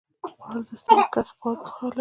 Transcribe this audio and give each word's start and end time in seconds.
خوړل 0.31 0.59
د 0.67 0.71
ستړي 0.81 1.03
کس 1.13 1.29
قوت 1.41 1.59
بحالوي 1.63 1.89